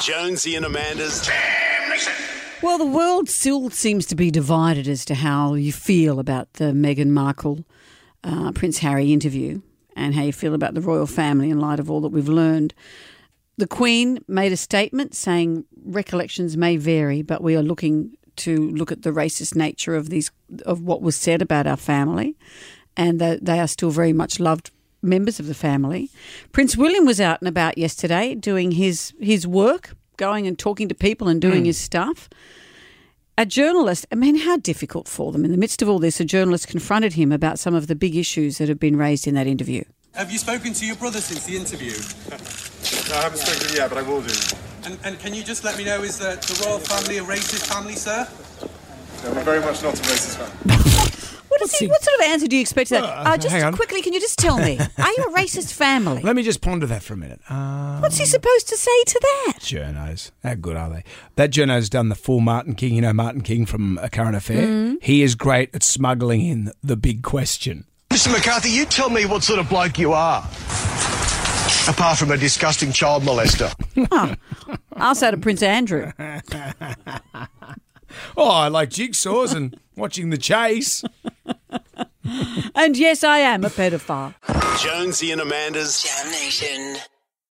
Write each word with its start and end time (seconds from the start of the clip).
Jonesy 0.00 0.56
and 0.56 0.64
Amanda's 0.64 1.28
Well, 2.62 2.78
the 2.78 2.86
world 2.86 3.28
still 3.28 3.68
seems 3.68 4.06
to 4.06 4.14
be 4.14 4.30
divided 4.30 4.88
as 4.88 5.04
to 5.06 5.14
how 5.14 5.54
you 5.54 5.72
feel 5.72 6.18
about 6.18 6.54
the 6.54 6.72
Meghan 6.72 7.08
Markle 7.08 7.66
uh, 8.24 8.52
Prince 8.52 8.78
Harry 8.78 9.12
interview 9.12 9.60
and 9.94 10.14
how 10.14 10.22
you 10.22 10.32
feel 10.32 10.54
about 10.54 10.72
the 10.72 10.80
royal 10.80 11.06
family 11.06 11.50
in 11.50 11.60
light 11.60 11.78
of 11.78 11.90
all 11.90 12.00
that 12.00 12.08
we've 12.08 12.28
learned. 12.28 12.72
The 13.58 13.66
Queen 13.66 14.24
made 14.26 14.52
a 14.52 14.56
statement 14.56 15.14
saying 15.14 15.66
recollections 15.84 16.56
may 16.56 16.78
vary, 16.78 17.20
but 17.20 17.42
we 17.42 17.54
are 17.54 17.62
looking 17.62 18.16
to 18.36 18.70
look 18.70 18.90
at 18.90 19.02
the 19.02 19.10
racist 19.10 19.54
nature 19.54 19.94
of 19.94 20.08
these 20.08 20.30
of 20.64 20.80
what 20.80 21.02
was 21.02 21.14
said 21.14 21.42
about 21.42 21.66
our 21.66 21.76
family, 21.76 22.38
and 22.96 23.20
that 23.20 23.44
they 23.44 23.60
are 23.60 23.68
still 23.68 23.90
very 23.90 24.14
much 24.14 24.40
loved 24.40 24.70
members 25.02 25.40
of 25.40 25.46
the 25.46 25.54
family. 25.54 26.10
Prince 26.52 26.76
William 26.76 27.04
was 27.06 27.20
out 27.20 27.40
and 27.40 27.48
about 27.48 27.78
yesterday 27.78 28.34
doing 28.34 28.72
his 28.72 29.12
his 29.20 29.46
work, 29.46 29.96
going 30.16 30.46
and 30.46 30.58
talking 30.58 30.88
to 30.88 30.94
people 30.94 31.28
and 31.28 31.40
doing 31.40 31.60
hmm. 31.60 31.66
his 31.66 31.78
stuff. 31.78 32.28
A 33.38 33.46
journalist, 33.46 34.06
I 34.12 34.16
mean, 34.16 34.36
how 34.36 34.58
difficult 34.58 35.08
for 35.08 35.32
them. 35.32 35.46
In 35.46 35.50
the 35.50 35.56
midst 35.56 35.80
of 35.80 35.88
all 35.88 35.98
this, 35.98 36.20
a 36.20 36.26
journalist 36.26 36.68
confronted 36.68 37.14
him 37.14 37.32
about 37.32 37.58
some 37.58 37.74
of 37.74 37.86
the 37.86 37.94
big 37.94 38.14
issues 38.14 38.58
that 38.58 38.68
have 38.68 38.78
been 38.78 38.96
raised 38.96 39.26
in 39.26 39.34
that 39.34 39.46
interview. 39.46 39.82
Have 40.14 40.30
you 40.30 40.38
spoken 40.38 40.74
to 40.74 40.86
your 40.86 40.96
brother 40.96 41.20
since 41.20 41.46
the 41.46 41.56
interview? 41.56 41.92
No, 43.08 43.16
I 43.16 43.22
haven't 43.22 43.38
spoken 43.38 43.60
to 43.62 43.68
him 43.68 43.76
yet, 43.76 43.88
but 43.88 43.98
I 43.98 44.02
will 44.02 44.20
do. 44.20 44.34
And, 44.84 44.98
and 45.04 45.18
can 45.20 45.32
you 45.32 45.42
just 45.42 45.64
let 45.64 45.78
me 45.78 45.84
know, 45.84 46.02
is 46.02 46.18
the, 46.18 46.36
the 46.36 46.66
royal 46.66 46.80
family 46.80 47.18
a 47.18 47.22
racist 47.22 47.72
family, 47.72 47.94
sir? 47.94 48.28
No, 49.24 49.34
we're 49.34 49.44
very 49.44 49.60
much 49.60 49.82
not 49.82 49.94
a 49.98 50.02
racist 50.02 50.36
family. 50.36 51.16
What, 51.60 51.72
is 51.72 51.78
he, 51.78 51.86
what 51.86 52.02
sort 52.02 52.18
of 52.20 52.26
answer 52.26 52.46
do 52.48 52.56
you 52.56 52.62
expect 52.62 52.88
to 52.88 52.94
that? 52.94 53.04
Uh, 53.04 53.22
Uh, 53.30 53.36
just 53.36 53.48
hang 53.54 53.62
on. 53.62 53.74
quickly, 53.74 54.02
can 54.02 54.12
you 54.12 54.20
just 54.20 54.38
tell 54.38 54.58
me, 54.58 54.78
are 54.98 55.10
you 55.10 55.24
a 55.28 55.32
racist 55.32 55.72
family? 55.72 56.22
Let 56.22 56.34
me 56.36 56.42
just 56.42 56.60
ponder 56.60 56.86
that 56.86 57.02
for 57.02 57.14
a 57.14 57.16
minute. 57.16 57.40
Uh, 57.48 57.98
What's 57.98 58.16
he 58.18 58.24
supposed 58.26 58.68
to 58.68 58.76
say 58.76 59.02
to 59.06 59.20
that? 59.22 59.58
journos. 59.60 60.30
How 60.42 60.54
good 60.54 60.76
are 60.76 60.88
they? 60.90 61.04
That 61.36 61.50
journo's 61.50 61.88
done 61.90 62.08
the 62.08 62.14
full 62.14 62.40
Martin 62.40 62.74
King. 62.74 62.94
You 62.94 63.02
know 63.02 63.12
Martin 63.12 63.42
King 63.42 63.66
from 63.66 63.98
A 64.02 64.08
Current 64.08 64.36
Affair? 64.36 64.96
He 65.02 65.22
is 65.22 65.34
great 65.34 65.74
at 65.74 65.82
smuggling 65.82 66.40
in 66.46 66.72
the 66.82 66.96
big 66.96 67.22
question. 67.22 67.84
Mr. 68.10 68.32
McCarthy, 68.32 68.70
you 68.70 68.84
tell 68.86 69.10
me 69.10 69.24
what 69.26 69.42
sort 69.44 69.58
of 69.60 69.68
bloke 69.68 69.98
you 69.98 70.12
are. 70.12 70.40
Apart 71.88 72.18
from 72.18 72.30
a 72.30 72.36
disgusting 72.36 72.92
child 72.92 73.22
molester. 73.22 73.72
I'll 74.94 75.14
say 75.14 75.30
to 75.30 75.36
Prince 75.36 75.62
Andrew. 75.62 76.12
Oh, 78.36 78.50
I 78.50 78.68
like 78.68 78.90
jigsaws 78.90 79.54
and 79.54 79.78
watching 79.96 80.30
the 80.30 80.36
chase. 80.36 81.04
And 82.74 82.96
yes, 82.96 83.24
I 83.24 83.38
am 83.38 83.64
a 83.64 83.68
pedophile. 83.68 84.34
Jonesy 84.80 85.32
and 85.32 85.40
Amanda's 85.40 86.02
Jam 86.02 86.30
Nation. 86.30 86.96